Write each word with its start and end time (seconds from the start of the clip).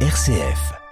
RCF. 0.00 0.85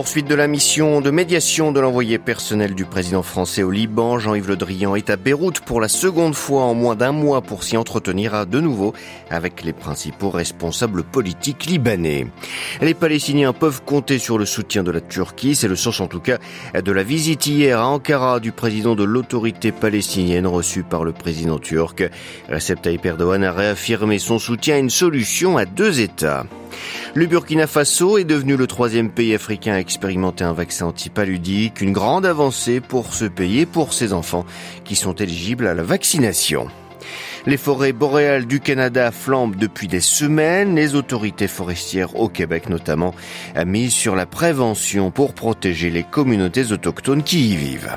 Poursuite 0.00 0.28
de 0.28 0.34
la 0.34 0.46
mission 0.46 1.02
de 1.02 1.10
médiation 1.10 1.72
de 1.72 1.80
l'envoyé 1.80 2.18
personnel 2.18 2.74
du 2.74 2.86
président 2.86 3.22
français 3.22 3.62
au 3.62 3.70
Liban, 3.70 4.18
Jean-Yves 4.18 4.48
Le 4.48 4.56
Drian 4.56 4.94
est 4.94 5.10
à 5.10 5.16
Beyrouth 5.16 5.60
pour 5.60 5.78
la 5.78 5.88
seconde 5.88 6.34
fois 6.34 6.62
en 6.62 6.72
moins 6.72 6.96
d'un 6.96 7.12
mois 7.12 7.42
pour 7.42 7.64
s'y 7.64 7.76
entretenir 7.76 8.34
à 8.34 8.46
de 8.46 8.60
nouveau 8.60 8.94
avec 9.28 9.62
les 9.62 9.74
principaux 9.74 10.30
responsables 10.30 11.02
politiques 11.02 11.66
libanais. 11.66 12.28
Les 12.80 12.94
Palestiniens 12.94 13.52
peuvent 13.52 13.82
compter 13.82 14.18
sur 14.18 14.38
le 14.38 14.46
soutien 14.46 14.82
de 14.82 14.90
la 14.90 15.02
Turquie, 15.02 15.54
c'est 15.54 15.68
le 15.68 15.76
sens 15.76 16.00
en 16.00 16.06
tout 16.06 16.20
cas 16.20 16.38
de 16.72 16.92
la 16.92 17.02
visite 17.02 17.46
hier 17.46 17.78
à 17.78 17.86
Ankara 17.86 18.40
du 18.40 18.52
président 18.52 18.94
de 18.94 19.04
l'autorité 19.04 19.70
palestinienne 19.70 20.46
reçu 20.46 20.82
par 20.82 21.04
le 21.04 21.12
président 21.12 21.58
turc. 21.58 22.08
Recep 22.48 22.80
Tayyip 22.80 23.04
Erdogan 23.04 23.44
a 23.44 23.52
réaffirmé 23.52 24.18
son 24.18 24.38
soutien 24.38 24.76
à 24.76 24.78
une 24.78 24.88
solution 24.88 25.58
à 25.58 25.66
deux 25.66 26.00
États. 26.00 26.46
Le 27.14 27.26
Burkina 27.26 27.66
Faso 27.66 28.18
est 28.18 28.24
devenu 28.24 28.56
le 28.56 28.66
troisième 28.66 29.10
pays 29.10 29.34
africain 29.34 29.74
à 29.74 29.78
expérimenter 29.78 30.44
un 30.44 30.52
vaccin 30.52 30.86
antipaludique, 30.86 31.80
une 31.80 31.92
grande 31.92 32.26
avancée 32.26 32.80
pour 32.80 33.14
ce 33.14 33.24
pays 33.24 33.60
et 33.60 33.66
pour 33.66 33.92
ses 33.92 34.12
enfants 34.12 34.46
qui 34.84 34.96
sont 34.96 35.14
éligibles 35.14 35.66
à 35.66 35.74
la 35.74 35.82
vaccination. 35.82 36.68
Les 37.46 37.56
forêts 37.56 37.92
boréales 37.92 38.46
du 38.46 38.60
Canada 38.60 39.10
flambent 39.10 39.56
depuis 39.56 39.88
des 39.88 40.00
semaines. 40.00 40.74
Les 40.74 40.94
autorités 40.94 41.48
forestières 41.48 42.16
au 42.16 42.28
Québec 42.28 42.68
notamment 42.68 43.14
mis 43.66 43.90
sur 43.90 44.14
la 44.14 44.26
prévention 44.26 45.10
pour 45.10 45.32
protéger 45.32 45.90
les 45.90 46.02
communautés 46.02 46.72
autochtones 46.72 47.22
qui 47.22 47.50
y 47.50 47.56
vivent. 47.56 47.96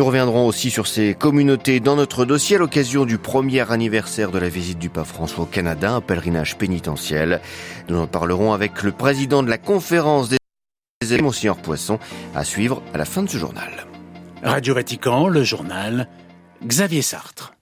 Nous 0.00 0.06
reviendrons 0.06 0.46
aussi 0.46 0.70
sur 0.70 0.86
ces 0.86 1.12
communautés 1.12 1.78
dans 1.78 1.94
notre 1.94 2.24
dossier 2.24 2.56
à 2.56 2.58
l'occasion 2.58 3.04
du 3.04 3.18
premier 3.18 3.70
anniversaire 3.70 4.30
de 4.30 4.38
la 4.38 4.48
visite 4.48 4.78
du 4.78 4.88
pape 4.88 5.04
François 5.04 5.44
au 5.44 5.46
Canada, 5.46 5.92
un 5.92 6.00
pèlerinage 6.00 6.56
pénitentiel. 6.56 7.42
Nous 7.90 7.98
en 7.98 8.06
parlerons 8.06 8.54
avec 8.54 8.82
le 8.82 8.92
président 8.92 9.42
de 9.42 9.50
la 9.50 9.58
conférence 9.58 10.30
des 10.30 11.20
Monseigneur 11.20 11.58
Poisson, 11.58 11.98
à 12.34 12.44
suivre 12.44 12.82
à 12.94 12.96
la 12.96 13.04
fin 13.04 13.22
de 13.22 13.28
ce 13.28 13.36
journal. 13.36 13.68
Radio 14.42 14.74
Vatican, 14.74 15.28
le 15.28 15.44
journal, 15.44 16.08
Xavier 16.64 17.02
Sartre. 17.02 17.52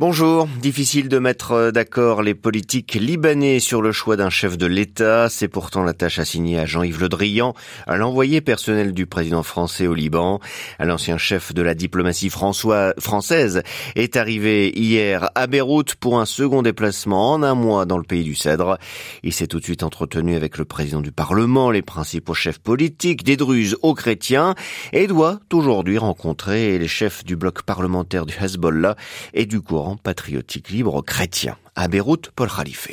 Bonjour. 0.00 0.46
Difficile 0.62 1.08
de 1.08 1.18
mettre 1.18 1.50
euh, 1.50 1.70
d'accord 1.72 2.22
les 2.22 2.36
politiques 2.36 2.94
libanais 2.94 3.58
sur 3.58 3.82
le 3.82 3.90
choix 3.90 4.14
d'un 4.14 4.30
chef 4.30 4.56
de 4.56 4.66
l'État. 4.66 5.28
C'est 5.28 5.48
pourtant 5.48 5.82
la 5.82 5.92
tâche 5.92 6.20
assignée 6.20 6.56
à 6.56 6.66
Jean-Yves 6.66 7.00
Le 7.00 7.08
Drian, 7.08 7.52
à 7.88 7.96
l'envoyé 7.96 8.40
personnel 8.40 8.92
du 8.92 9.06
président 9.06 9.42
français 9.42 9.88
au 9.88 9.94
Liban. 9.94 10.38
L'ancien 10.78 11.18
chef 11.18 11.52
de 11.52 11.62
la 11.62 11.74
diplomatie 11.74 12.30
française 12.30 13.62
est 13.96 14.14
arrivé 14.14 14.70
hier 14.78 15.30
à 15.34 15.48
Beyrouth 15.48 15.96
pour 15.96 16.20
un 16.20 16.26
second 16.26 16.62
déplacement 16.62 17.32
en 17.32 17.42
un 17.42 17.56
mois 17.56 17.84
dans 17.84 17.98
le 17.98 18.04
pays 18.04 18.22
du 18.22 18.36
Cèdre. 18.36 18.78
Il 19.24 19.32
s'est 19.32 19.48
tout 19.48 19.58
de 19.58 19.64
suite 19.64 19.82
entretenu 19.82 20.36
avec 20.36 20.58
le 20.58 20.64
président 20.64 21.00
du 21.00 21.10
Parlement, 21.10 21.72
les 21.72 21.82
principaux 21.82 22.34
chefs 22.34 22.60
politiques, 22.60 23.24
des 23.24 23.36
Druzes 23.36 23.76
aux 23.82 23.94
chrétiens, 23.94 24.54
et 24.92 25.08
doit 25.08 25.40
aujourd'hui 25.52 25.98
rencontrer 25.98 26.78
les 26.78 26.86
chefs 26.86 27.24
du 27.24 27.34
bloc 27.34 27.62
parlementaire 27.62 28.26
du 28.26 28.34
Hezbollah 28.40 28.94
et 29.34 29.44
du 29.44 29.60
patriotique 29.96 30.70
libre 30.70 31.02
chrétien. 31.02 31.56
À 31.74 31.88
Beyrouth, 31.88 32.30
Paul 32.34 32.48
Khalife. 32.48 32.88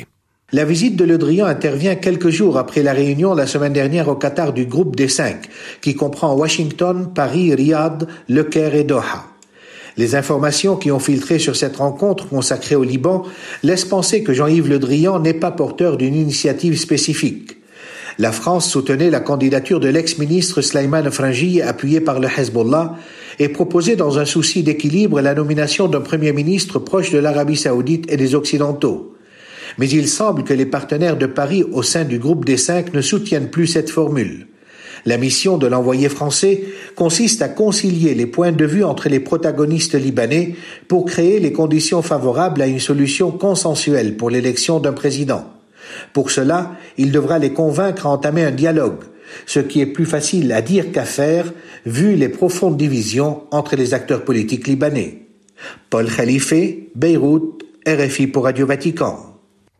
La 0.52 0.64
visite 0.64 0.94
de 0.94 1.04
Le 1.04 1.18
Drian 1.18 1.46
intervient 1.46 1.96
quelques 1.96 2.30
jours 2.30 2.56
après 2.56 2.84
la 2.84 2.92
réunion 2.92 3.34
la 3.34 3.48
semaine 3.48 3.72
dernière 3.72 4.08
au 4.08 4.14
Qatar 4.14 4.52
du 4.52 4.64
groupe 4.64 4.94
des 4.94 5.08
cinq, 5.08 5.48
qui 5.80 5.96
comprend 5.96 6.34
Washington, 6.34 7.10
Paris, 7.12 7.52
Riyad, 7.52 8.06
Le 8.28 8.44
Caire 8.44 8.76
et 8.76 8.84
Doha. 8.84 9.26
Les 9.96 10.14
informations 10.14 10.76
qui 10.76 10.92
ont 10.92 11.00
filtré 11.00 11.40
sur 11.40 11.56
cette 11.56 11.76
rencontre 11.76 12.28
consacrée 12.28 12.76
au 12.76 12.84
Liban 12.84 13.24
laissent 13.62 13.86
penser 13.86 14.22
que 14.22 14.34
Jean-Yves 14.34 14.68
Le 14.68 14.78
Drian 14.78 15.18
n'est 15.18 15.34
pas 15.34 15.50
porteur 15.50 15.96
d'une 15.96 16.14
initiative 16.14 16.78
spécifique. 16.78 17.56
La 18.18 18.30
France 18.30 18.70
soutenait 18.70 19.10
la 19.10 19.20
candidature 19.20 19.80
de 19.80 19.88
l'ex-ministre 19.88 20.62
Slayman 20.62 21.10
Frangi 21.10 21.60
appuyé 21.60 22.00
par 22.00 22.20
le 22.20 22.28
Hezbollah 22.28 22.94
et 23.38 23.48
proposait 23.48 23.96
dans 23.96 24.18
un 24.18 24.24
souci 24.24 24.62
d'équilibre 24.62 25.20
la 25.20 25.34
nomination 25.34 25.88
d'un 25.88 26.00
Premier 26.00 26.32
ministre 26.32 26.78
proche 26.78 27.10
de 27.10 27.18
l'Arabie 27.18 27.56
saoudite 27.56 28.10
et 28.10 28.16
des 28.16 28.34
Occidentaux. 28.34 29.14
Mais 29.78 29.88
il 29.88 30.08
semble 30.08 30.44
que 30.44 30.54
les 30.54 30.66
partenaires 30.66 31.16
de 31.16 31.26
Paris 31.26 31.64
au 31.64 31.82
sein 31.82 32.04
du 32.04 32.18
groupe 32.18 32.44
des 32.44 32.56
cinq 32.56 32.94
ne 32.94 33.00
soutiennent 33.00 33.50
plus 33.50 33.66
cette 33.66 33.90
formule. 33.90 34.46
La 35.04 35.18
mission 35.18 35.56
de 35.56 35.66
l'envoyé 35.66 36.08
français 36.08 36.64
consiste 36.96 37.40
à 37.42 37.48
concilier 37.48 38.14
les 38.14 38.26
points 38.26 38.52
de 38.52 38.64
vue 38.64 38.82
entre 38.82 39.08
les 39.08 39.20
protagonistes 39.20 39.94
libanais 39.94 40.56
pour 40.88 41.04
créer 41.04 41.38
les 41.38 41.52
conditions 41.52 42.02
favorables 42.02 42.62
à 42.62 42.66
une 42.66 42.80
solution 42.80 43.30
consensuelle 43.30 44.16
pour 44.16 44.30
l'élection 44.30 44.80
d'un 44.80 44.92
président. 44.92 45.44
Pour 46.12 46.32
cela, 46.32 46.72
il 46.98 47.12
devra 47.12 47.38
les 47.38 47.52
convaincre 47.52 48.06
à 48.06 48.10
entamer 48.10 48.42
un 48.42 48.50
dialogue, 48.50 49.04
ce 49.46 49.60
qui 49.60 49.80
est 49.80 49.86
plus 49.86 50.06
facile 50.06 50.52
à 50.52 50.62
dire 50.62 50.92
qu'à 50.92 51.04
faire 51.04 51.52
vu 51.84 52.14
les 52.16 52.28
profondes 52.28 52.76
divisions 52.76 53.42
entre 53.50 53.76
les 53.76 53.94
acteurs 53.94 54.24
politiques 54.24 54.66
libanais. 54.66 55.22
Paul 55.90 56.06
Khalife, 56.10 56.54
Beyrouth, 56.94 57.62
RFI 57.86 58.26
pour 58.26 58.44
Radio 58.44 58.66
Vatican. 58.66 59.35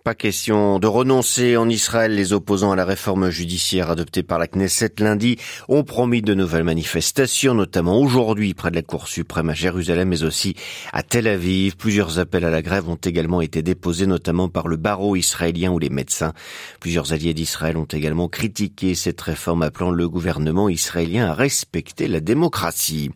Pas 0.06 0.14
question 0.14 0.78
de 0.78 0.86
renoncer 0.86 1.56
en 1.56 1.68
Israël. 1.68 2.14
Les 2.14 2.32
opposants 2.32 2.70
à 2.70 2.76
la 2.76 2.84
réforme 2.84 3.28
judiciaire 3.30 3.90
adoptée 3.90 4.22
par 4.22 4.38
la 4.38 4.46
Knesset 4.46 4.92
lundi 5.00 5.36
ont 5.68 5.82
promis 5.82 6.22
de 6.22 6.32
nouvelles 6.32 6.62
manifestations, 6.62 7.54
notamment 7.54 7.98
aujourd'hui 7.98 8.54
près 8.54 8.70
de 8.70 8.76
la 8.76 8.82
Cour 8.82 9.08
suprême 9.08 9.50
à 9.50 9.54
Jérusalem, 9.54 10.10
mais 10.10 10.22
aussi 10.22 10.54
à 10.92 11.02
Tel 11.02 11.26
Aviv. 11.26 11.76
Plusieurs 11.76 12.20
appels 12.20 12.44
à 12.44 12.50
la 12.50 12.62
grève 12.62 12.88
ont 12.88 12.94
également 12.94 13.40
été 13.40 13.62
déposés, 13.62 14.06
notamment 14.06 14.48
par 14.48 14.68
le 14.68 14.76
barreau 14.76 15.16
israélien 15.16 15.72
ou 15.72 15.80
les 15.80 15.90
médecins. 15.90 16.34
Plusieurs 16.78 17.12
alliés 17.12 17.34
d'Israël 17.34 17.76
ont 17.76 17.82
également 17.82 18.28
critiqué 18.28 18.94
cette 18.94 19.20
réforme, 19.20 19.62
appelant 19.62 19.90
le 19.90 20.08
gouvernement 20.08 20.68
israélien 20.68 21.30
à 21.30 21.34
respecter 21.34 22.06
la 22.06 22.20
démocratie. 22.20 23.10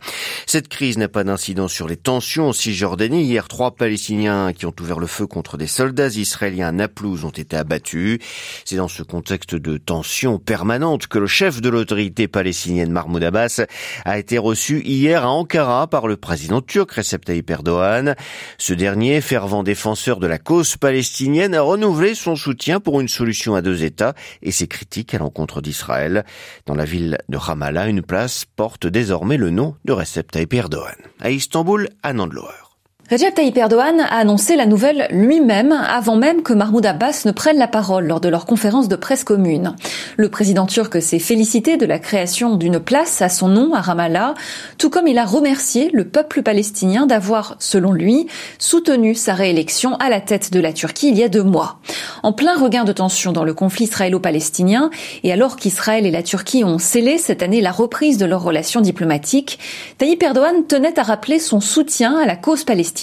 Cette 0.44 0.66
crise 0.66 0.98
n'a 0.98 1.06
pas 1.06 1.22
d'incidence 1.22 1.72
sur 1.72 1.86
les 1.86 1.96
tensions 1.96 2.48
en 2.48 2.52
Cisjordanie. 2.52 3.22
Hier, 3.22 3.46
trois 3.46 3.76
Palestiniens 3.76 4.52
qui 4.52 4.66
ont 4.66 4.74
ouvert 4.80 4.98
le 4.98 5.06
feu 5.06 5.28
contre 5.28 5.56
des 5.56 5.68
soldats 5.68 6.08
israéliens 6.08 6.79
Naplouse 6.80 7.26
ont 7.26 7.30
été 7.30 7.56
abattus. 7.56 8.18
C'est 8.64 8.76
dans 8.76 8.88
ce 8.88 9.02
contexte 9.02 9.54
de 9.54 9.76
tension 9.76 10.38
permanente 10.38 11.08
que 11.08 11.18
le 11.18 11.26
chef 11.26 11.60
de 11.60 11.68
l'autorité 11.68 12.26
palestinienne 12.26 12.90
Mahmoud 12.90 13.22
Abbas 13.22 13.60
a 14.06 14.18
été 14.18 14.38
reçu 14.38 14.80
hier 14.80 15.24
à 15.24 15.30
Ankara 15.30 15.88
par 15.88 16.06
le 16.06 16.16
président 16.16 16.62
turc 16.62 16.92
Recep 16.92 17.22
Tayyip 17.22 17.50
Erdogan. 17.50 18.14
Ce 18.56 18.72
dernier, 18.72 19.20
fervent 19.20 19.62
défenseur 19.62 20.20
de 20.20 20.26
la 20.26 20.38
cause 20.38 20.78
palestinienne, 20.78 21.54
a 21.54 21.60
renouvelé 21.60 22.14
son 22.14 22.34
soutien 22.34 22.80
pour 22.80 23.00
une 23.02 23.08
solution 23.08 23.54
à 23.54 23.60
deux 23.60 23.84
États 23.84 24.14
et 24.42 24.50
ses 24.50 24.66
critiques 24.66 25.12
à 25.12 25.18
l'encontre 25.18 25.60
d'Israël. 25.60 26.24
Dans 26.64 26.74
la 26.74 26.86
ville 26.86 27.18
de 27.28 27.36
Ramallah, 27.36 27.88
une 27.88 28.02
place 28.02 28.46
porte 28.56 28.86
désormais 28.86 29.36
le 29.36 29.50
nom 29.50 29.76
de 29.84 29.92
Recep 29.92 30.30
Tayyip 30.30 30.54
Erdogan. 30.54 30.96
À 31.20 31.30
Istanbul, 31.30 31.90
à 32.02 32.14
Nandloer. 32.14 32.69
Recep 33.10 33.34
Tayyip 33.34 33.58
Erdogan 33.58 33.98
a 33.98 34.18
annoncé 34.18 34.54
la 34.54 34.66
nouvelle 34.66 35.08
lui-même 35.10 35.72
avant 35.72 36.14
même 36.14 36.44
que 36.44 36.52
Mahmoud 36.52 36.86
Abbas 36.86 37.22
ne 37.24 37.32
prenne 37.32 37.58
la 37.58 37.66
parole 37.66 38.06
lors 38.06 38.20
de 38.20 38.28
leur 38.28 38.46
conférence 38.46 38.86
de 38.86 38.94
presse 38.94 39.24
commune. 39.24 39.74
Le 40.16 40.28
président 40.28 40.64
turc 40.64 41.02
s'est 41.02 41.18
félicité 41.18 41.76
de 41.76 41.86
la 41.86 41.98
création 41.98 42.54
d'une 42.54 42.78
place 42.78 43.20
à 43.20 43.28
son 43.28 43.48
nom 43.48 43.74
à 43.74 43.80
Ramallah, 43.80 44.34
tout 44.78 44.90
comme 44.90 45.08
il 45.08 45.18
a 45.18 45.24
remercié 45.24 45.90
le 45.92 46.06
peuple 46.06 46.42
palestinien 46.44 47.06
d'avoir, 47.06 47.56
selon 47.58 47.90
lui, 47.90 48.28
soutenu 48.60 49.16
sa 49.16 49.34
réélection 49.34 49.96
à 49.96 50.08
la 50.08 50.20
tête 50.20 50.52
de 50.52 50.60
la 50.60 50.72
Turquie 50.72 51.08
il 51.08 51.18
y 51.18 51.24
a 51.24 51.28
deux 51.28 51.42
mois. 51.42 51.80
En 52.22 52.32
plein 52.32 52.56
regain 52.56 52.84
de 52.84 52.92
tension 52.92 53.32
dans 53.32 53.42
le 53.42 53.54
conflit 53.54 53.86
israélo-palestinien 53.86 54.88
et 55.24 55.32
alors 55.32 55.56
qu'Israël 55.56 56.06
et 56.06 56.12
la 56.12 56.22
Turquie 56.22 56.62
ont 56.62 56.78
scellé 56.78 57.18
cette 57.18 57.42
année 57.42 57.60
la 57.60 57.72
reprise 57.72 58.18
de 58.18 58.26
leurs 58.26 58.44
relations 58.44 58.80
diplomatiques, 58.80 59.58
Tayyip 59.98 60.22
Erdogan 60.22 60.64
tenait 60.68 60.96
à 60.96 61.02
rappeler 61.02 61.40
son 61.40 61.58
soutien 61.58 62.16
à 62.16 62.24
la 62.24 62.36
cause 62.36 62.62
palestinienne 62.62 62.99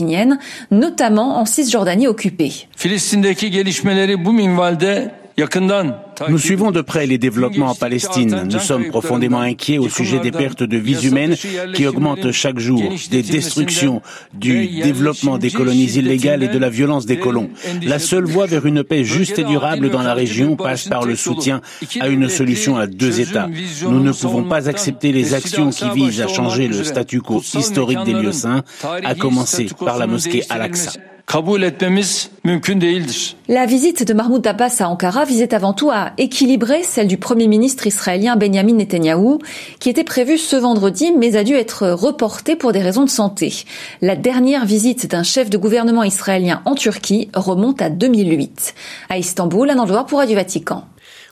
notamment 0.71 1.39
en 1.39 1.45
Cisjordanie 1.45 2.07
occupée. 2.07 2.67
Nous 6.29 6.39
suivons 6.39 6.71
de 6.71 6.81
près 6.81 7.05
les 7.05 7.19
développements 7.19 7.69
en 7.69 7.75
Palestine. 7.75 8.47
Nous 8.51 8.59
sommes 8.59 8.87
profondément 8.87 9.39
inquiets 9.39 9.77
au 9.77 9.87
sujet 9.87 10.19
des 10.19 10.31
pertes 10.31 10.63
de 10.63 10.77
vies 10.77 11.05
humaines 11.05 11.35
qui 11.75 11.85
augmentent 11.85 12.31
chaque 12.31 12.57
jour, 12.57 12.81
des 13.11 13.21
destructions, 13.21 14.01
du 14.33 14.81
développement 14.81 15.37
des 15.37 15.51
colonies 15.51 15.91
illégales 15.93 16.41
et 16.41 16.47
de 16.47 16.57
la 16.57 16.69
violence 16.69 17.05
des 17.05 17.19
colons. 17.19 17.51
La 17.83 17.99
seule 17.99 18.25
voie 18.25 18.47
vers 18.47 18.65
une 18.65 18.83
paix 18.83 19.03
juste 19.03 19.37
et 19.37 19.43
durable 19.43 19.91
dans 19.91 20.01
la 20.01 20.15
région 20.15 20.55
passe 20.55 20.87
par 20.87 21.05
le 21.05 21.15
soutien 21.15 21.61
à 21.99 22.07
une 22.07 22.29
solution 22.29 22.75
à 22.75 22.87
deux 22.87 23.19
États. 23.19 23.47
Nous 23.83 23.99
ne 23.99 24.13
pouvons 24.13 24.43
pas 24.43 24.67
accepter 24.67 25.11
les 25.11 25.35
actions 25.35 25.69
qui 25.69 25.87
visent 25.91 26.21
à 26.21 26.27
changer 26.27 26.67
le 26.67 26.83
statu 26.83 27.21
quo 27.21 27.41
historique 27.41 28.03
des 28.05 28.13
lieux 28.13 28.31
saints, 28.31 28.63
à 29.03 29.13
commencer 29.13 29.67
par 29.85 29.99
la 29.99 30.07
mosquée 30.07 30.41
Al-Aqsa. 30.49 30.93
La 33.49 33.65
visite 33.65 34.07
de 34.07 34.13
Mahmoud 34.13 34.47
Abbas 34.47 34.77
à 34.79 34.87
Ankara 34.87 35.25
visait 35.25 35.53
avant 35.53 35.73
tout 35.73 35.91
à 35.91 36.13
équilibrer 36.17 36.83
celle 36.83 37.09
du 37.09 37.17
Premier 37.17 37.49
ministre 37.49 37.85
israélien 37.85 38.37
Benjamin 38.37 38.75
Netanyahou, 38.75 39.39
qui 39.81 39.89
était 39.89 40.05
prévue 40.05 40.37
ce 40.37 40.55
vendredi 40.55 41.11
mais 41.11 41.35
a 41.35 41.43
dû 41.43 41.53
être 41.53 41.89
reportée 41.89 42.55
pour 42.55 42.71
des 42.71 42.81
raisons 42.81 43.03
de 43.03 43.09
santé. 43.09 43.65
La 44.01 44.15
dernière 44.15 44.65
visite 44.65 45.11
d'un 45.11 45.23
chef 45.23 45.49
de 45.49 45.57
gouvernement 45.57 46.03
israélien 46.03 46.61
en 46.63 46.75
Turquie 46.75 47.27
remonte 47.33 47.81
à 47.81 47.89
2008. 47.89 48.73
À 49.09 49.17
Istanbul, 49.17 49.69
un 49.69 49.79
endroit 49.79 50.05
pour 50.05 50.25
du 50.25 50.33
Vatican. 50.33 50.85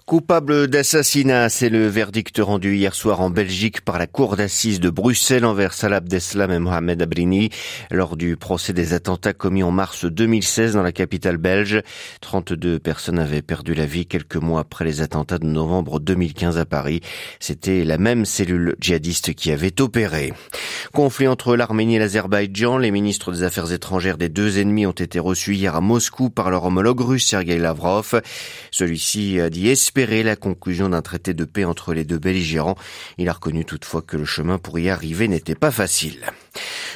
Coupable 0.06 0.68
d'assassinat, 0.68 1.50
c'est 1.50 1.70
le 1.70 1.88
verdict 1.88 2.38
rendu 2.38 2.76
hier 2.76 2.94
soir 2.94 3.22
en 3.22 3.32
Belgique 3.32 3.82
par 3.82 3.98
la 3.98 4.06
cour 4.06 4.36
d'assises 4.36 4.80
de 4.80 4.92
Bruxelles 4.92 5.46
envers 5.46 5.74
Salah 5.74 5.96
Abdeslam 5.96 6.52
et 6.52 6.60
Mohamed 6.60 7.02
Abrini 7.02 7.50
lors 7.90 8.16
du 8.16 8.38
procès 8.38 8.72
des 8.72 8.94
attentats 8.94 9.34
commis 9.34 9.64
en 9.64 9.72
mars 9.72 10.06
2016 10.06 10.74
dans 10.74 10.84
la 10.84 10.92
capitale 10.92 11.38
belge. 11.38 11.82
32 12.22 12.78
personnes 12.78 13.18
avaient 13.18 13.42
perdu 13.42 13.74
la 13.74 13.88
vie 13.88 14.06
quelques 14.06 14.36
mois 14.36 14.60
après 14.60 14.86
les 14.86 15.02
attentats 15.02 15.40
de 15.40 15.48
novembre 15.48 16.00
2015 16.00 16.60
à 16.60 16.66
Paris. 16.66 17.02
C'était 17.40 17.84
la 17.84 17.98
même 17.98 18.26
cellule 18.26 18.76
djihadiste 18.80 19.34
qui 19.34 19.52
avait 19.52 19.82
opéré. 19.82 20.34
Conflit 20.94 21.28
entre 21.28 21.56
l'Arménie 21.56 21.96
et 21.96 22.00
l'Azerbaïdjan, 22.00 22.78
les 22.78 22.92
ministres 22.92 23.32
des 23.32 23.42
Affaires 23.42 23.72
étrangères 23.72 24.20
des 24.20 24.30
deux 24.30 24.60
ennemis 24.60 24.86
ont 24.86 24.92
été 24.92 25.18
reçus 25.18 25.56
hier 25.56 25.76
à 25.76 25.82
Moscou 25.82 26.30
par 26.30 26.52
leur 26.52 26.66
homologue 26.66 27.02
russe 27.02 27.26
Sergei 27.26 27.58
Lavrov. 27.58 28.22
Celui-ci 28.70 29.40
a 29.40 29.50
dit 29.50 29.68
espérer 29.96 30.24
la 30.24 30.36
conclusion 30.36 30.90
d'un 30.90 31.02
traité 31.02 31.34
de 31.34 31.46
paix 31.46 31.64
entre 31.64 31.94
les 31.94 32.04
deux 32.04 32.18
belligérants. 32.18 32.76
Il 33.18 33.30
a 33.30 33.32
reconnu 33.32 33.64
toutefois 33.64 34.02
que 34.02 34.18
le 34.18 34.26
chemin 34.26 34.58
pour 34.58 34.78
y 34.78 34.90
arriver 34.90 35.30
n'était 35.30 35.56
pas 35.56 35.72
facile. 35.72 36.26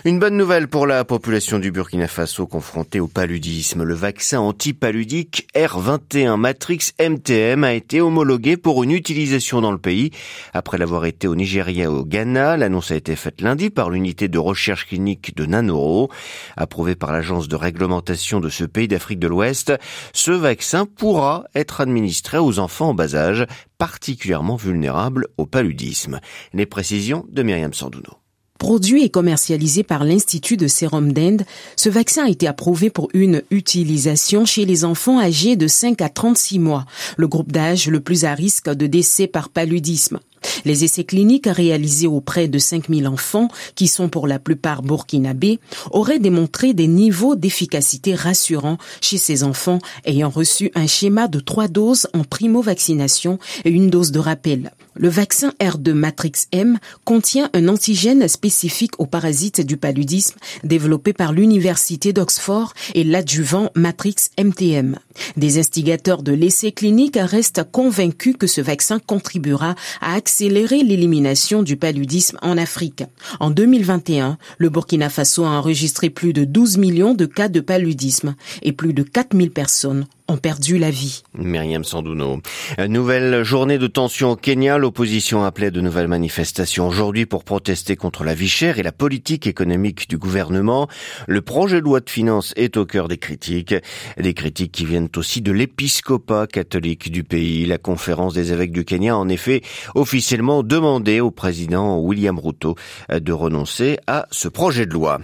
Une 0.05 0.17
bonne 0.17 0.37
nouvelle 0.37 0.69
pour 0.69 0.87
la 0.87 1.03
population 1.03 1.59
du 1.59 1.71
Burkina 1.71 2.07
Faso 2.07 2.47
confrontée 2.47 3.01
au 3.01 3.07
paludisme. 3.07 3.83
Le 3.83 3.93
vaccin 3.93 4.39
antipaludique 4.39 5.47
R21 5.53 6.37
Matrix 6.37 6.91
MTM 6.99 7.65
a 7.65 7.73
été 7.73 7.99
homologué 7.99 8.55
pour 8.55 8.81
une 8.83 8.91
utilisation 8.91 9.59
dans 9.59 9.73
le 9.73 9.77
pays. 9.77 10.11
Après 10.53 10.77
l'avoir 10.77 11.03
été 11.05 11.27
au 11.27 11.35
Nigeria 11.35 11.83
et 11.83 11.87
au 11.87 12.05
Ghana, 12.05 12.55
l'annonce 12.55 12.91
a 12.91 12.95
été 12.95 13.17
faite 13.17 13.41
lundi 13.41 13.69
par 13.69 13.89
l'unité 13.89 14.29
de 14.29 14.39
recherche 14.39 14.87
clinique 14.87 15.35
de 15.35 15.45
Nanoro. 15.45 16.09
Approuvé 16.55 16.95
par 16.95 17.11
l'agence 17.11 17.49
de 17.49 17.57
réglementation 17.57 18.39
de 18.39 18.47
ce 18.47 18.63
pays 18.63 18.87
d'Afrique 18.87 19.19
de 19.19 19.27
l'Ouest, 19.27 19.73
ce 20.13 20.31
vaccin 20.31 20.85
pourra 20.85 21.43
être 21.55 21.81
administré 21.81 22.37
aux 22.37 22.59
enfants 22.59 22.89
en 22.89 22.93
bas 22.93 23.15
âge, 23.15 23.45
particulièrement 23.77 24.55
vulnérables 24.55 25.27
au 25.35 25.45
paludisme. 25.45 26.21
Les 26.53 26.65
précisions 26.65 27.25
de 27.29 27.43
Myriam 27.43 27.73
Sandouno. 27.73 28.19
Produit 28.59 29.05
et 29.05 29.09
commercialisé 29.09 29.83
par 29.83 30.03
l'Institut 30.03 30.57
de 30.57 30.67
sérum 30.67 31.13
d'Inde, 31.13 31.43
ce 31.77 31.89
vaccin 31.89 32.25
a 32.25 32.29
été 32.29 32.45
approuvé 32.45 32.89
pour 32.89 33.07
une 33.13 33.41
utilisation 33.51 34.43
chez 34.43 34.65
les 34.65 34.83
enfants 34.83 35.17
âgés 35.17 35.55
de 35.55 35.65
5 35.65 36.01
à 36.01 36.09
36 36.09 36.59
mois, 36.59 36.85
le 37.15 37.29
groupe 37.29 37.53
d'âge 37.53 37.87
le 37.87 38.01
plus 38.01 38.25
à 38.25 38.33
risque 38.33 38.69
de 38.69 38.85
décès 38.85 39.27
par 39.27 39.47
paludisme. 39.47 40.19
Les 40.65 40.83
essais 40.83 41.03
cliniques 41.03 41.47
réalisés 41.47 42.07
auprès 42.07 42.47
de 42.47 42.59
5000 42.59 43.07
enfants, 43.07 43.49
qui 43.75 43.87
sont 43.87 44.09
pour 44.09 44.27
la 44.27 44.39
plupart 44.39 44.81
burkinabés, 44.81 45.59
auraient 45.91 46.19
démontré 46.19 46.73
des 46.73 46.87
niveaux 46.87 47.35
d'efficacité 47.35 48.15
rassurants 48.15 48.77
chez 49.01 49.17
ces 49.17 49.43
enfants 49.43 49.79
ayant 50.05 50.29
reçu 50.29 50.71
un 50.75 50.87
schéma 50.87 51.27
de 51.27 51.39
trois 51.39 51.67
doses 51.67 52.07
en 52.13 52.23
primo-vaccination 52.23 53.39
et 53.65 53.69
une 53.69 53.89
dose 53.89 54.11
de 54.11 54.19
rappel. 54.19 54.71
Le 54.95 55.07
vaccin 55.07 55.53
R2 55.61 55.93
Matrix 55.93 56.47
M 56.51 56.77
contient 57.05 57.49
un 57.53 57.69
antigène 57.69 58.27
spécifique 58.27 58.99
aux 58.99 59.05
parasites 59.05 59.61
du 59.61 59.77
paludisme 59.77 60.35
développé 60.63 61.13
par 61.13 61.31
l'Université 61.31 62.11
d'Oxford 62.11 62.73
et 62.95 63.05
l'adjuvant 63.05 63.69
Matrix 63.75 64.15
MTM. 64.37 64.97
Des 65.37 65.57
instigateurs 65.57 66.21
de 66.21 66.33
l'essai 66.33 66.73
clinique 66.73 67.17
restent 67.17 67.63
convaincus 67.71 68.35
que 68.37 68.47
ce 68.47 68.59
vaccin 68.59 68.99
contribuera 68.99 69.75
à 70.01 70.15
accélérer 70.39 70.83
l'élimination 70.83 71.63
du 71.63 71.75
paludisme 71.75 72.37
en 72.41 72.57
Afrique. 72.57 73.03
En 73.41 73.49
2021, 73.49 74.37
le 74.57 74.69
Burkina 74.69 75.09
Faso 75.09 75.43
a 75.43 75.49
enregistré 75.49 76.09
plus 76.09 76.31
de 76.31 76.45
12 76.45 76.77
millions 76.77 77.13
de 77.13 77.25
cas 77.25 77.49
de 77.49 77.59
paludisme 77.59 78.35
et 78.61 78.71
plus 78.71 78.93
de 78.93 79.03
4000 79.03 79.51
personnes 79.51 80.05
ont 80.29 80.37
perdu 80.37 80.77
la 80.77 80.91
vie. 80.91 81.23
Myriam 81.37 81.83
Sandouno. 81.83 82.41
Nouvelle 82.87 83.43
journée 83.43 83.77
de 83.77 83.87
tension 83.87 84.31
au 84.31 84.35
Kenya. 84.35 84.77
L'opposition 84.77 85.43
appelait 85.43 85.71
de 85.71 85.81
nouvelles 85.81 86.07
manifestations 86.07 86.87
aujourd'hui 86.87 87.25
pour 87.25 87.43
protester 87.43 87.95
contre 87.95 88.23
la 88.23 88.33
vie 88.33 88.47
chère 88.47 88.79
et 88.79 88.83
la 88.83 88.91
politique 88.91 89.47
économique 89.47 90.09
du 90.09 90.17
gouvernement. 90.17 90.87
Le 91.27 91.41
projet 91.41 91.77
de 91.77 91.85
loi 91.85 91.99
de 91.99 92.09
finances 92.09 92.53
est 92.55 92.77
au 92.77 92.85
cœur 92.85 93.07
des 93.07 93.17
critiques. 93.17 93.75
Des 94.17 94.33
critiques 94.33 94.71
qui 94.71 94.85
viennent 94.85 95.09
aussi 95.15 95.41
de 95.41 95.51
l'épiscopat 95.51 96.47
catholique 96.47 97.11
du 97.11 97.23
pays. 97.23 97.65
La 97.65 97.77
conférence 97.77 98.33
des 98.33 98.53
évêques 98.53 98.71
du 98.71 98.85
Kenya 98.85 99.13
a 99.13 99.17
en 99.17 99.29
effet 99.29 99.61
officiellement 99.95 100.63
demandé 100.63 101.19
au 101.19 101.31
président 101.31 101.97
William 101.99 102.37
Ruto 102.37 102.75
de 103.09 103.31
renoncer 103.31 103.97
à 104.07 104.27
ce 104.31 104.47
projet 104.47 104.85
de 104.85 104.93
loi. 104.93 105.19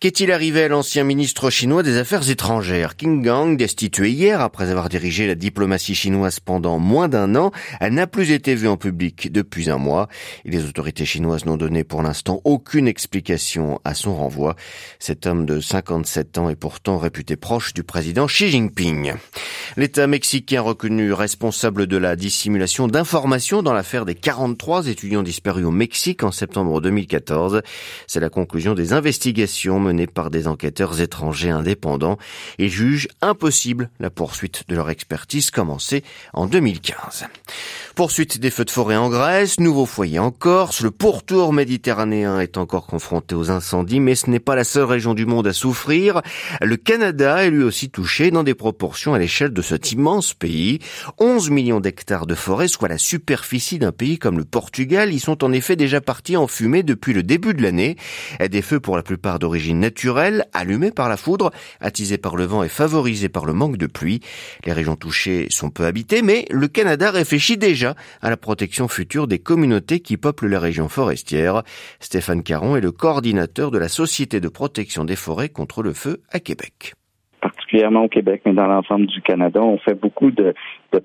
Qu'est-il 0.00 0.30
arrivé 0.30 0.64
à 0.64 0.68
l'ancien 0.68 1.04
ministre 1.04 1.50
chinois 1.50 1.82
des 1.82 1.96
Affaires 1.96 2.28
étrangères? 2.28 2.96
King 2.96 3.22
Gang, 3.22 3.56
destitué 3.56 4.10
hier 4.10 4.35
après 4.40 4.70
avoir 4.70 4.88
dirigé 4.88 5.26
la 5.26 5.34
diplomatie 5.34 5.94
chinoise 5.94 6.40
pendant 6.40 6.78
moins 6.78 7.08
d'un 7.08 7.34
an, 7.36 7.50
elle 7.80 7.94
n'a 7.94 8.06
plus 8.06 8.30
été 8.30 8.54
vue 8.54 8.68
en 8.68 8.76
public 8.76 9.32
depuis 9.32 9.70
un 9.70 9.78
mois. 9.78 10.08
Et 10.44 10.50
les 10.50 10.64
autorités 10.64 11.04
chinoises 11.04 11.46
n'ont 11.46 11.56
donné 11.56 11.84
pour 11.84 12.02
l'instant 12.02 12.40
aucune 12.44 12.88
explication 12.88 13.80
à 13.84 13.94
son 13.94 14.14
renvoi. 14.14 14.56
Cet 14.98 15.26
homme 15.26 15.46
de 15.46 15.60
57 15.60 16.38
ans 16.38 16.50
est 16.50 16.56
pourtant 16.56 16.98
réputé 16.98 17.36
proche 17.36 17.74
du 17.74 17.82
président 17.82 18.26
Xi 18.26 18.50
Jinping. 18.50 19.14
L'État 19.76 20.06
mexicain 20.06 20.60
reconnu 20.60 21.12
responsable 21.12 21.86
de 21.86 21.96
la 21.96 22.16
dissimulation 22.16 22.88
d'informations 22.88 23.62
dans 23.62 23.72
l'affaire 23.72 24.04
des 24.04 24.14
43 24.14 24.88
étudiants 24.88 25.22
disparus 25.22 25.64
au 25.64 25.70
Mexique 25.70 26.22
en 26.22 26.30
septembre 26.30 26.80
2014. 26.80 27.62
C'est 28.06 28.20
la 28.20 28.30
conclusion 28.30 28.74
des 28.74 28.92
investigations 28.92 29.80
menée 29.80 30.06
par 30.06 30.30
des 30.30 30.46
enquêteurs 30.46 31.00
étrangers 31.00 31.50
indépendants 31.50 32.18
et 32.58 32.68
juge 32.68 33.08
impossible 33.22 33.90
la 33.98 34.10
poursuite 34.10 34.25
de 34.68 34.74
leur 34.74 34.90
expertise 34.90 35.50
commencée 35.50 36.02
en 36.32 36.46
2015. 36.46 37.26
Poursuite 37.94 38.38
des 38.38 38.50
feux 38.50 38.64
de 38.64 38.70
forêt 38.70 38.96
en 38.96 39.08
Grèce, 39.08 39.58
nouveau 39.60 39.86
foyer 39.86 40.18
en 40.18 40.30
Corse, 40.30 40.82
le 40.82 40.90
pourtour 40.90 41.52
méditerranéen 41.52 42.40
est 42.40 42.58
encore 42.58 42.86
confronté 42.86 43.34
aux 43.34 43.50
incendies, 43.50 44.00
mais 44.00 44.14
ce 44.14 44.28
n'est 44.28 44.40
pas 44.40 44.54
la 44.54 44.64
seule 44.64 44.84
région 44.84 45.14
du 45.14 45.26
monde 45.26 45.46
à 45.46 45.52
souffrir. 45.52 46.20
Le 46.60 46.76
Canada 46.76 47.44
est 47.44 47.50
lui 47.50 47.62
aussi 47.62 47.88
touché 47.88 48.30
dans 48.30 48.42
des 48.42 48.54
proportions 48.54 49.14
à 49.14 49.18
l'échelle 49.18 49.52
de 49.52 49.62
cet 49.62 49.92
immense 49.92 50.34
pays. 50.34 50.80
11 51.18 51.50
millions 51.50 51.80
d'hectares 51.80 52.26
de 52.26 52.34
forêt, 52.34 52.68
soit 52.68 52.88
la 52.88 52.98
superficie 52.98 53.78
d'un 53.78 53.92
pays 53.92 54.18
comme 54.18 54.38
le 54.38 54.44
Portugal, 54.44 55.12
y 55.14 55.20
sont 55.20 55.42
en 55.42 55.52
effet 55.52 55.76
déjà 55.76 56.00
partis 56.00 56.36
en 56.36 56.48
fumée 56.48 56.82
depuis 56.82 57.14
le 57.14 57.22
début 57.22 57.54
de 57.54 57.62
l'année. 57.62 57.96
Des 58.46 58.62
feux 58.62 58.80
pour 58.80 58.96
la 58.96 59.02
plupart 59.02 59.38
d'origine 59.38 59.80
naturelle, 59.80 60.46
allumés 60.52 60.90
par 60.90 61.08
la 61.08 61.16
foudre, 61.16 61.50
attisés 61.80 62.18
par 62.18 62.36
le 62.36 62.44
vent 62.44 62.62
et 62.62 62.68
favorisés 62.68 63.28
par 63.28 63.46
le 63.46 63.52
manque 63.52 63.76
de 63.76 63.86
pluie. 63.86 64.15
Les 64.64 64.72
régions 64.72 64.96
touchées 64.96 65.46
sont 65.50 65.70
peu 65.70 65.84
habitées, 65.84 66.22
mais 66.22 66.46
le 66.50 66.68
Canada 66.68 67.10
réfléchit 67.10 67.56
déjà 67.56 67.94
à 68.22 68.30
la 68.30 68.36
protection 68.36 68.88
future 68.88 69.26
des 69.26 69.38
communautés 69.38 70.00
qui 70.00 70.16
peuplent 70.16 70.48
les 70.48 70.58
régions 70.58 70.88
forestières. 70.88 71.62
Stéphane 72.00 72.42
Caron 72.42 72.76
est 72.76 72.80
le 72.80 72.92
coordinateur 72.92 73.70
de 73.70 73.78
la 73.78 73.88
Société 73.88 74.40
de 74.40 74.48
protection 74.48 75.04
des 75.04 75.16
forêts 75.16 75.48
contre 75.48 75.82
le 75.82 75.92
feu 75.92 76.22
à 76.30 76.40
Québec 76.40 76.94
particulièrement 77.76 78.04
au 78.04 78.08
Québec, 78.08 78.42
mais 78.46 78.52
dans 78.52 78.66
l'ensemble 78.66 79.06
du 79.06 79.20
Canada. 79.20 79.60
On 79.62 79.78
fait 79.78 79.94
beaucoup 79.94 80.30
de, 80.30 80.54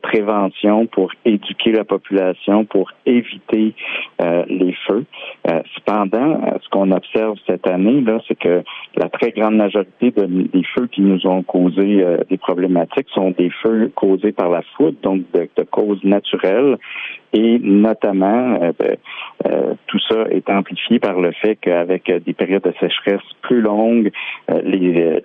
prévention 0.01 0.85
pour 0.85 1.11
éduquer 1.25 1.73
la 1.73 1.83
population, 1.83 2.63
pour 2.63 2.89
éviter 3.05 3.73
euh, 4.21 4.45
les 4.47 4.73
feux. 4.87 5.03
Euh, 5.49 5.61
cependant, 5.75 6.39
euh, 6.45 6.57
ce 6.63 6.69
qu'on 6.69 6.91
observe 6.91 7.35
cette 7.45 7.67
année, 7.67 7.99
là, 7.99 8.19
c'est 8.25 8.39
que 8.39 8.63
la 8.95 9.09
très 9.09 9.31
grande 9.31 9.57
majorité 9.57 10.11
des 10.11 10.63
feux 10.73 10.87
qui 10.87 11.01
nous 11.01 11.27
ont 11.27 11.43
causé 11.43 12.05
des 12.29 12.37
problématiques 12.37 13.07
sont 13.13 13.31
des 13.31 13.49
feux 13.61 13.91
causés 13.93 14.31
par 14.31 14.49
la 14.49 14.61
foudre, 14.77 14.95
donc 15.03 15.23
de, 15.33 15.63
causes 15.69 16.03
naturelles, 16.05 16.77
et 17.33 17.59
notamment 17.59 18.59
ben, 18.79 18.95
tout 19.87 19.99
ça 20.09 20.23
est 20.29 20.49
amplifié 20.49 20.99
par 20.99 21.19
le 21.19 21.33
fait 21.33 21.57
qu'avec 21.57 22.09
des 22.23 22.33
périodes 22.33 22.63
de 22.63 22.73
sécheresse 22.79 23.21
plus 23.41 23.61
longues, 23.61 24.11
les, 24.63 25.21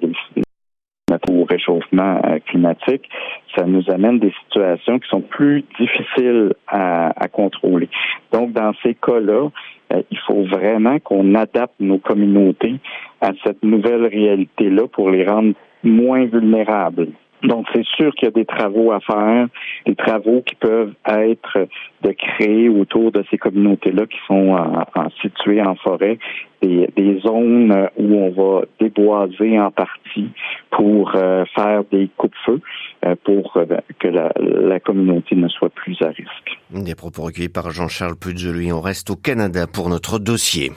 au 1.29 1.45
réchauffement 1.45 2.21
euh, 2.25 2.41
climatique, 2.47 3.09
ça 3.55 3.65
nous 3.65 3.89
amène 3.91 4.19
des 4.19 4.33
situations 4.43 4.99
qui 4.99 5.09
sont 5.09 5.21
plus 5.21 5.65
difficiles 5.79 6.53
à, 6.67 7.29
contrôler. 7.33 7.89
Donc, 8.33 8.53
dans 8.53 8.73
ces 8.83 8.95
cas-là, 8.95 9.49
euh, 9.93 10.03
il 10.11 10.19
faut 10.27 10.43
vraiment 10.43 10.99
qu'on 10.99 11.35
adapte 11.37 11.75
nos 11.79 11.99
communautés 11.99 12.81
à 13.21 13.31
cette 13.45 13.63
nouvelle 13.63 14.07
réalité-là 14.07 14.89
pour 14.89 15.11
les 15.11 15.25
rendre 15.25 15.55
moins 15.85 16.25
vulnérables 16.25 17.09
Donc, 17.43 17.67
c'est 17.75 17.85
sûr 17.85 18.15
qu'il 18.15 18.27
y 18.27 18.29
a 18.29 18.31
des 18.33 18.45
travaux 18.45 18.93
à 18.93 19.01
faire, 19.01 19.49
des 19.87 19.95
travaux 19.95 20.43
qui 20.43 20.55
peuvent 20.55 20.95
être 21.07 21.69
de 22.03 22.13
créer 22.13 22.69
autour 22.69 23.13
de 23.13 23.25
ces 23.31 23.39
communautés-là 23.39 24.07
qui 24.07 24.19
sont 24.27 24.57
en, 24.95 25.11
situées 25.21 25.63
en 25.63 25.75
forêt 25.77 26.19
des, 26.63 27.21
zones 27.21 27.89
où 27.97 28.15
on 28.15 28.31
va 28.31 28.65
déboiser 28.81 29.59
en 29.59 29.71
partie 29.71 30.31
pour 30.71 31.13
euh, 31.15 31.45
faire 31.55 31.83
des 31.93 32.09
coupe-feux 32.17 32.61
euh, 33.05 33.15
pour 33.25 33.57
euh, 33.57 33.67
que 33.99 34.09
la, 34.09 34.33
la, 34.39 34.81
communauté 34.81 35.37
ne 35.37 35.49
soit 35.49 35.71
plus 35.71 35.97
à 36.03 36.09
risque. 36.09 36.59
Des 36.71 36.95
propos 36.95 37.23
recueillis 37.23 37.49
par 37.49 37.71
Jean-Charles 37.71 38.17
Pudgelui. 38.17 38.73
On 38.73 38.81
reste 38.81 39.11
au 39.11 39.17
Canada 39.17 39.67
pour 39.67 39.89
notre 39.89 40.19
dossier. 40.19 40.73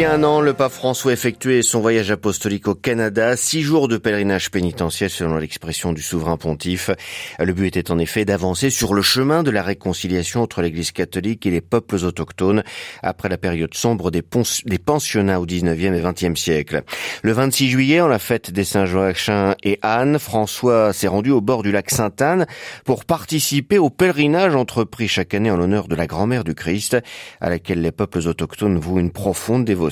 Y 0.00 0.04
a 0.04 0.14
un 0.14 0.24
an, 0.24 0.40
le 0.40 0.54
pape 0.54 0.72
François 0.72 1.12
effectuait 1.12 1.60
son 1.60 1.80
voyage 1.80 2.10
apostolique 2.10 2.68
au 2.68 2.74
Canada, 2.74 3.36
six 3.36 3.60
jours 3.60 3.86
de 3.86 3.98
pèlerinage 3.98 4.50
pénitentiel 4.50 5.10
selon 5.10 5.36
l'expression 5.36 5.92
du 5.92 6.00
souverain 6.00 6.38
pontife. 6.38 6.90
Le 7.38 7.52
but 7.52 7.66
était 7.66 7.90
en 7.90 7.98
effet 7.98 8.24
d'avancer 8.24 8.70
sur 8.70 8.94
le 8.94 9.02
chemin 9.02 9.42
de 9.42 9.50
la 9.50 9.62
réconciliation 9.62 10.40
entre 10.40 10.62
l'Église 10.62 10.92
catholique 10.92 11.44
et 11.44 11.50
les 11.50 11.60
peuples 11.60 11.96
autochtones 11.96 12.62
après 13.02 13.28
la 13.28 13.36
période 13.36 13.74
sombre 13.74 14.10
des, 14.10 14.22
des 14.64 14.78
pensionnats 14.78 15.38
au 15.38 15.44
19e 15.44 15.92
et 15.92 16.00
20e 16.00 16.34
siècle. 16.34 16.82
Le 17.22 17.32
26 17.32 17.68
juillet, 17.68 18.00
en 18.00 18.08
la 18.08 18.18
fête 18.18 18.50
des 18.50 18.64
Saint-Joachim 18.64 19.54
et 19.62 19.78
Anne, 19.82 20.18
François 20.18 20.94
s'est 20.94 21.08
rendu 21.08 21.30
au 21.30 21.42
bord 21.42 21.62
du 21.62 21.72
lac 21.72 21.90
Sainte-Anne 21.90 22.46
pour 22.86 23.04
participer 23.04 23.76
au 23.76 23.90
pèlerinage 23.90 24.54
entrepris 24.56 25.08
chaque 25.08 25.34
année 25.34 25.50
en 25.50 25.58
l'honneur 25.58 25.88
de 25.88 25.94
la 25.94 26.06
grand-mère 26.06 26.44
du 26.44 26.54
Christ, 26.54 26.96
à 27.42 27.50
laquelle 27.50 27.82
les 27.82 27.92
peuples 27.92 28.26
autochtones 28.26 28.78
vouent 28.78 28.98
une 28.98 29.10
profonde 29.10 29.66
dévotion 29.66 29.89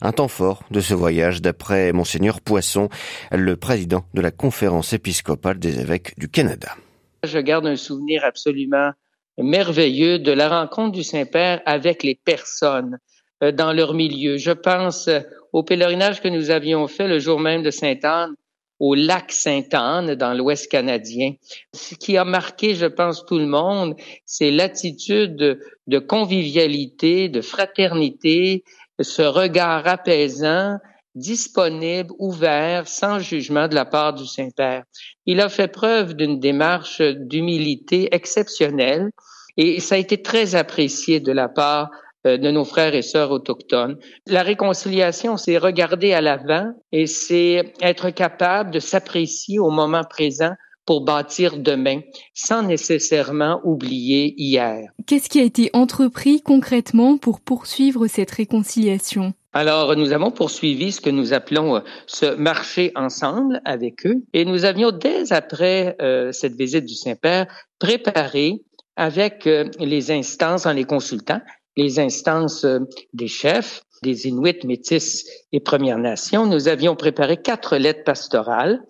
un 0.00 0.12
temps 0.12 0.28
fort 0.28 0.62
de 0.70 0.80
ce 0.80 0.94
voyage 0.94 1.42
d'après 1.42 1.92
Monseigneur 1.92 2.40
Poisson, 2.40 2.88
le 3.30 3.56
président 3.56 4.04
de 4.14 4.20
la 4.20 4.30
conférence 4.30 4.92
épiscopale 4.92 5.58
des 5.58 5.80
évêques 5.80 6.18
du 6.18 6.28
Canada. 6.28 6.76
Je 7.24 7.38
garde 7.38 7.66
un 7.66 7.76
souvenir 7.76 8.24
absolument 8.24 8.92
merveilleux 9.38 10.18
de 10.18 10.32
la 10.32 10.48
rencontre 10.48 10.92
du 10.92 11.04
Saint-Père 11.04 11.60
avec 11.66 12.02
les 12.02 12.14
personnes 12.14 12.98
euh, 13.42 13.52
dans 13.52 13.72
leur 13.72 13.94
milieu. 13.94 14.36
Je 14.36 14.52
pense 14.52 15.08
au 15.52 15.62
pèlerinage 15.62 16.20
que 16.20 16.28
nous 16.28 16.50
avions 16.50 16.86
fait 16.86 17.08
le 17.08 17.18
jour 17.18 17.40
même 17.40 17.62
de 17.62 17.70
Sainte-Anne 17.70 18.34
au 18.78 18.94
lac 18.94 19.30
Sainte-Anne 19.30 20.14
dans 20.14 20.32
l'Ouest 20.32 20.70
canadien. 20.70 21.34
Ce 21.74 21.94
qui 21.94 22.16
a 22.16 22.24
marqué, 22.24 22.74
je 22.74 22.86
pense, 22.86 23.26
tout 23.26 23.38
le 23.38 23.46
monde, 23.46 23.94
c'est 24.24 24.50
l'attitude 24.50 25.58
de 25.86 25.98
convivialité, 25.98 27.28
de 27.28 27.42
fraternité, 27.42 28.64
ce 29.02 29.22
regard 29.22 29.86
apaisant, 29.86 30.78
disponible, 31.14 32.12
ouvert, 32.18 32.86
sans 32.86 33.18
jugement 33.18 33.68
de 33.68 33.74
la 33.74 33.84
part 33.84 34.14
du 34.14 34.26
Saint-Père. 34.26 34.84
Il 35.26 35.40
a 35.40 35.48
fait 35.48 35.68
preuve 35.68 36.14
d'une 36.14 36.38
démarche 36.38 37.00
d'humilité 37.02 38.14
exceptionnelle 38.14 39.10
et 39.56 39.80
ça 39.80 39.96
a 39.96 39.98
été 39.98 40.22
très 40.22 40.54
apprécié 40.54 41.20
de 41.20 41.32
la 41.32 41.48
part 41.48 41.90
euh, 42.26 42.36
de 42.36 42.50
nos 42.50 42.64
frères 42.64 42.94
et 42.94 43.02
sœurs 43.02 43.30
autochtones. 43.30 43.98
La 44.26 44.42
réconciliation, 44.42 45.36
c'est 45.36 45.58
regarder 45.58 46.12
à 46.12 46.20
l'avant 46.20 46.72
et 46.92 47.06
c'est 47.06 47.72
être 47.80 48.10
capable 48.10 48.70
de 48.70 48.78
s'apprécier 48.78 49.58
au 49.58 49.70
moment 49.70 50.04
présent 50.04 50.52
pour 50.90 51.02
bâtir 51.02 51.56
demain 51.56 52.00
sans 52.34 52.64
nécessairement 52.64 53.60
oublier 53.62 54.34
hier. 54.36 54.90
Qu'est-ce 55.06 55.28
qui 55.28 55.38
a 55.38 55.44
été 55.44 55.70
entrepris 55.72 56.42
concrètement 56.42 57.16
pour 57.16 57.40
poursuivre 57.40 58.08
cette 58.08 58.32
réconciliation? 58.32 59.32
Alors, 59.52 59.94
nous 59.94 60.12
avons 60.12 60.32
poursuivi 60.32 60.90
ce 60.90 61.00
que 61.00 61.10
nous 61.10 61.32
appelons 61.32 61.76
euh, 61.76 61.80
ce 62.08 62.34
marché 62.34 62.90
ensemble 62.96 63.60
avec 63.64 64.04
eux 64.04 64.24
et 64.32 64.44
nous 64.44 64.64
avions, 64.64 64.90
dès 64.90 65.32
après 65.32 65.94
euh, 66.02 66.32
cette 66.32 66.56
visite 66.56 66.86
du 66.86 66.96
Saint-Père, 66.96 67.46
préparé 67.78 68.64
avec 68.96 69.46
euh, 69.46 69.70
les 69.78 70.10
instances 70.10 70.66
en 70.66 70.72
les 70.72 70.86
consultant, 70.86 71.40
les 71.76 72.00
instances 72.00 72.66
des 73.12 73.28
chefs, 73.28 73.84
des 74.02 74.26
Inuits, 74.26 74.64
Métis 74.64 75.26
et 75.52 75.60
Premières 75.60 75.98
Nations, 75.98 76.46
nous 76.46 76.68
avions 76.68 76.96
préparé 76.96 77.36
quatre 77.36 77.76
lettres 77.76 78.04
pastorales 78.04 78.80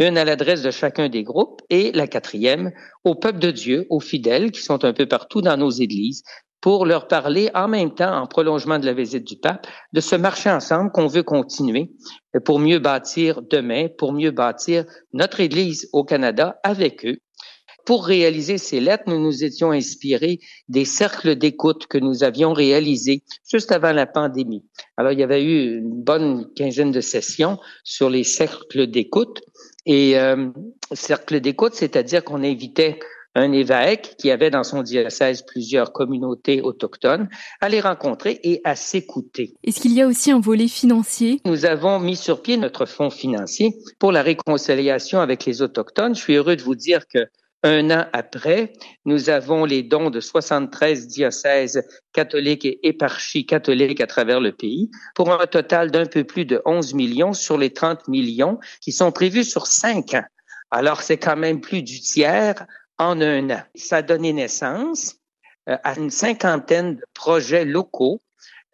une 0.00 0.16
à 0.16 0.24
l'adresse 0.24 0.62
de 0.62 0.70
chacun 0.70 1.08
des 1.08 1.22
groupes 1.22 1.60
et 1.68 1.92
la 1.92 2.06
quatrième 2.06 2.72
au 3.04 3.14
peuple 3.14 3.38
de 3.38 3.50
Dieu, 3.50 3.86
aux 3.90 4.00
fidèles 4.00 4.50
qui 4.50 4.62
sont 4.62 4.84
un 4.84 4.94
peu 4.94 5.06
partout 5.06 5.42
dans 5.42 5.58
nos 5.58 5.70
églises, 5.70 6.22
pour 6.60 6.84
leur 6.84 7.06
parler 7.06 7.50
en 7.54 7.68
même 7.68 7.94
temps, 7.94 8.14
en 8.14 8.26
prolongement 8.26 8.78
de 8.78 8.86
la 8.86 8.92
visite 8.92 9.26
du 9.26 9.36
pape, 9.36 9.66
de 9.92 10.00
ce 10.00 10.16
marché 10.16 10.50
ensemble 10.50 10.90
qu'on 10.90 11.06
veut 11.06 11.22
continuer 11.22 11.90
pour 12.44 12.58
mieux 12.58 12.78
bâtir 12.78 13.42
demain, 13.42 13.88
pour 13.98 14.12
mieux 14.12 14.30
bâtir 14.30 14.84
notre 15.12 15.40
Église 15.40 15.88
au 15.92 16.04
Canada 16.04 16.58
avec 16.62 17.04
eux. 17.06 17.18
Pour 17.84 18.06
réaliser 18.06 18.58
ces 18.58 18.80
lettres, 18.80 19.04
nous 19.06 19.20
nous 19.20 19.44
étions 19.44 19.70
inspirés 19.70 20.40
des 20.68 20.84
cercles 20.84 21.36
d'écoute 21.36 21.86
que 21.86 21.98
nous 21.98 22.24
avions 22.24 22.52
réalisés 22.52 23.22
juste 23.48 23.72
avant 23.72 23.92
la 23.92 24.06
pandémie. 24.06 24.64
Alors, 24.96 25.12
il 25.12 25.18
y 25.18 25.22
avait 25.22 25.42
eu 25.42 25.78
une 25.78 26.02
bonne 26.02 26.52
quinzaine 26.54 26.92
de 26.92 27.00
sessions 27.00 27.58
sur 27.84 28.10
les 28.10 28.24
cercles 28.24 28.86
d'écoute 28.86 29.40
et 29.86 30.18
euh, 30.18 30.50
cercle 30.92 31.40
d'écoute, 31.40 31.74
c'est-à-dire 31.74 32.22
qu'on 32.24 32.44
invitait 32.44 32.98
un 33.34 33.52
évêque 33.52 34.16
qui 34.18 34.30
avait 34.30 34.50
dans 34.50 34.64
son 34.64 34.82
diocèse 34.82 35.42
plusieurs 35.42 35.92
communautés 35.92 36.62
autochtones 36.62 37.28
à 37.60 37.68
les 37.68 37.80
rencontrer 37.80 38.40
et 38.42 38.60
à 38.64 38.74
s'écouter. 38.74 39.54
Est-ce 39.62 39.80
qu'il 39.80 39.92
y 39.92 40.02
a 40.02 40.06
aussi 40.06 40.30
un 40.30 40.40
volet 40.40 40.68
financier? 40.68 41.40
Nous 41.44 41.64
avons 41.64 42.00
mis 42.00 42.16
sur 42.16 42.42
pied 42.42 42.56
notre 42.56 42.86
fonds 42.86 43.10
financier 43.10 43.76
pour 43.98 44.10
la 44.10 44.22
réconciliation 44.22 45.20
avec 45.20 45.44
les 45.44 45.62
autochtones. 45.62 46.14
Je 46.14 46.20
suis 46.20 46.34
heureux 46.34 46.56
de 46.56 46.62
vous 46.62 46.74
dire 46.74 47.06
que 47.06 47.20
un 47.62 47.90
an 47.90 48.06
après, 48.12 48.72
nous 49.04 49.28
avons 49.28 49.64
les 49.64 49.82
dons 49.82 50.10
de 50.10 50.20
73 50.20 51.08
diocèses 51.08 51.82
catholiques 52.12 52.64
et 52.64 52.86
éparchies 52.88 53.44
catholiques 53.44 54.00
à 54.00 54.06
travers 54.06 54.40
le 54.40 54.52
pays 54.52 54.90
pour 55.14 55.32
un 55.32 55.46
total 55.46 55.90
d'un 55.90 56.06
peu 56.06 56.24
plus 56.24 56.46
de 56.46 56.62
11 56.64 56.94
millions 56.94 57.32
sur 57.32 57.58
les 57.58 57.72
30 57.72 58.08
millions 58.08 58.58
qui 58.80 58.92
sont 58.92 59.12
prévus 59.12 59.44
sur 59.44 59.66
cinq 59.66 60.14
ans. 60.14 60.24
Alors, 60.70 61.02
c'est 61.02 61.18
quand 61.18 61.36
même 61.36 61.60
plus 61.60 61.82
du 61.82 62.00
tiers 62.00 62.66
en 62.98 63.20
un 63.20 63.50
an. 63.50 63.62
Ça 63.74 63.98
a 63.98 64.02
donné 64.02 64.32
naissance 64.32 65.16
euh, 65.68 65.76
à 65.84 65.98
une 65.98 66.10
cinquantaine 66.10 66.96
de 66.96 67.04
projets 67.12 67.64
locaux. 67.64 68.20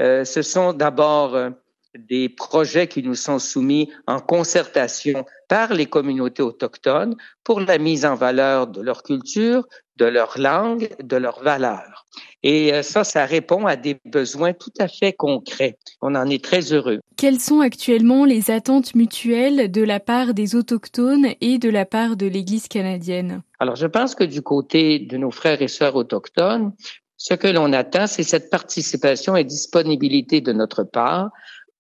Euh, 0.03 0.25
ce 0.25 0.43
sont 0.43 0.73
d'abord 0.73 1.35
euh, 1.35 1.51
des 1.99 2.29
projets 2.29 2.87
qui 2.87 3.03
nous 3.03 3.15
sont 3.15 3.39
soumis 3.39 3.91
en 4.07 4.21
concertation 4.21 5.25
par 5.49 5.75
les 5.75 5.87
communautés 5.87 6.43
autochtones 6.43 7.17
pour 7.45 7.61
la 7.61 7.79
mise 7.79 8.05
en 8.05 8.15
valeur 8.15 8.67
de 8.67 8.81
leur 8.81 9.03
culture, 9.03 9.67
de 9.97 10.05
leur 10.05 10.39
langue, 10.39 10.91
de 11.03 11.17
leurs 11.17 11.43
valeurs. 11.43 12.07
Et 12.43 12.73
euh, 12.73 12.83
ça, 12.83 13.05
ça 13.05 13.25
répond 13.25 13.67
à 13.67 13.77
des 13.77 13.97
besoins 14.05 14.53
tout 14.53 14.73
à 14.79 14.89
fait 14.89 15.13
concrets. 15.13 15.79
On 16.03 16.15
en 16.15 16.29
est 16.29 16.45
très 16.45 16.73
heureux. 16.73 17.01
Quelles 17.17 17.41
sont 17.41 17.61
actuellement 17.61 18.25
les 18.25 18.51
attentes 18.51 18.95
mutuelles 18.95 19.71
de 19.71 19.83
la 19.83 20.01
part 20.01 20.35
des 20.35 20.55
autochtones 20.55 21.29
et 21.41 21.59
de 21.59 21.71
la 21.71 21.87
part 21.87 22.17
de 22.17 22.27
l'Église 22.27 22.69
canadienne? 22.69 23.43
Alors, 23.59 23.77
je 23.77 23.87
pense 23.87 24.15
que 24.15 24.25
du 24.25 24.43
côté 24.43 24.99
de 24.99 25.17
nos 25.17 25.31
frères 25.31 25.63
et 25.63 25.69
sœurs 25.69 25.97
autochtones, 25.97 26.73
ce 27.17 27.35
que 27.35 27.49
l'on 27.49 27.73
attend, 27.73 28.07
c'est 28.07 28.23
cette 28.23 28.51
participation 28.51 29.37
et 29.37 29.45
disponibilité 29.45 30.43
de 30.43 30.53
notre 30.53 30.85
part 30.85 31.31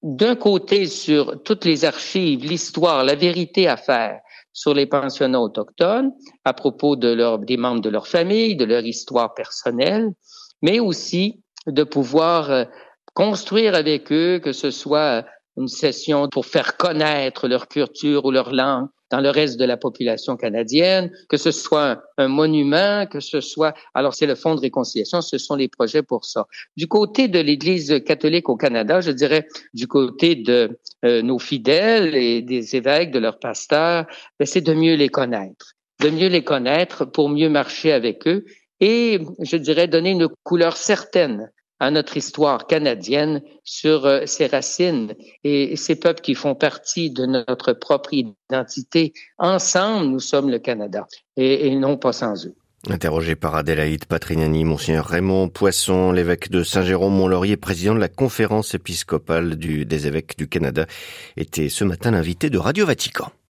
d'un 0.02 0.36
côté 0.36 0.86
sur 0.86 1.42
toutes 1.42 1.64
les 1.64 1.84
archives, 1.84 2.44
l'histoire, 2.44 3.04
la 3.04 3.14
vérité 3.14 3.68
à 3.68 3.76
faire 3.76 4.20
sur 4.52 4.72
les 4.72 4.86
pensionnats 4.86 5.40
autochtones 5.40 6.12
à 6.44 6.54
propos 6.54 6.96
de 6.96 7.12
leur, 7.12 7.38
des 7.38 7.56
membres 7.56 7.80
de 7.80 7.90
leur 7.90 8.06
famille, 8.06 8.56
de 8.56 8.64
leur 8.64 8.84
histoire 8.84 9.34
personnelle, 9.34 10.12
mais 10.62 10.80
aussi 10.80 11.42
de 11.66 11.82
pouvoir 11.82 12.50
euh, 12.50 12.64
construire 13.14 13.74
avec 13.74 14.12
eux, 14.12 14.38
que 14.38 14.52
ce 14.52 14.70
soit 14.70 15.26
une 15.56 15.68
session 15.68 16.28
pour 16.28 16.46
faire 16.46 16.76
connaître 16.76 17.48
leur 17.48 17.68
culture 17.68 18.24
ou 18.24 18.30
leur 18.30 18.52
langue, 18.52 18.88
dans 19.10 19.20
le 19.20 19.30
reste 19.30 19.58
de 19.58 19.64
la 19.64 19.76
population 19.76 20.36
canadienne, 20.36 21.12
que 21.28 21.36
ce 21.36 21.52
soit 21.52 22.02
un 22.18 22.28
monument, 22.28 23.06
que 23.06 23.20
ce 23.20 23.40
soit, 23.40 23.74
alors 23.94 24.14
c'est 24.14 24.26
le 24.26 24.34
Fonds 24.34 24.56
de 24.56 24.60
réconciliation, 24.60 25.20
ce 25.20 25.38
sont 25.38 25.54
les 25.54 25.68
projets 25.68 26.02
pour 26.02 26.24
ça. 26.24 26.46
Du 26.76 26.88
côté 26.88 27.28
de 27.28 27.38
l'Église 27.38 28.02
catholique 28.04 28.48
au 28.48 28.56
Canada, 28.56 29.00
je 29.00 29.12
dirais 29.12 29.46
du 29.74 29.86
côté 29.86 30.34
de 30.34 30.78
euh, 31.04 31.22
nos 31.22 31.38
fidèles 31.38 32.16
et 32.16 32.42
des 32.42 32.74
évêques, 32.74 33.12
de 33.12 33.20
leurs 33.20 33.38
pasteurs, 33.38 34.06
ben, 34.38 34.46
c'est 34.46 34.60
de 34.60 34.74
mieux 34.74 34.94
les 34.94 35.08
connaître, 35.08 35.74
de 36.00 36.10
mieux 36.10 36.28
les 36.28 36.42
connaître 36.42 37.04
pour 37.04 37.28
mieux 37.28 37.48
marcher 37.48 37.92
avec 37.92 38.26
eux 38.26 38.44
et, 38.80 39.20
je 39.40 39.56
dirais, 39.56 39.88
donner 39.88 40.10
une 40.10 40.28
couleur 40.42 40.76
certaine 40.76 41.50
à 41.80 41.90
notre 41.90 42.16
histoire 42.16 42.66
canadienne 42.66 43.42
sur 43.64 44.06
euh, 44.06 44.26
ses 44.26 44.46
racines 44.46 45.14
et 45.44 45.76
ces 45.76 45.96
peuples 45.96 46.20
qui 46.20 46.34
font 46.34 46.54
partie 46.54 47.10
de 47.10 47.26
notre 47.26 47.72
propre 47.72 48.14
identité. 48.14 49.12
Ensemble, 49.38 50.06
nous 50.06 50.20
sommes 50.20 50.50
le 50.50 50.58
Canada 50.58 51.06
et, 51.36 51.74
non 51.76 51.96
pas 51.96 52.12
sans 52.12 52.46
eux. 52.46 52.54
Interrogé 52.88 53.34
par 53.34 53.56
Adélaïde 53.56 54.04
Patrignani, 54.04 54.64
Monseigneur 54.64 55.06
Raymond 55.06 55.48
Poisson, 55.48 56.12
l'évêque 56.12 56.50
de 56.50 56.62
Saint-Jérôme-Mont-Laurier, 56.62 57.56
président 57.56 57.94
de 57.94 58.00
la 58.00 58.08
conférence 58.08 58.74
épiscopale 58.74 59.56
des 59.56 60.06
évêques 60.06 60.38
du 60.38 60.48
Canada, 60.48 60.86
était 61.36 61.68
ce 61.68 61.82
matin 61.82 62.12
l'invité 62.12 62.48
de 62.48 62.58
Radio 62.58 62.86
Vatican. 62.86 63.32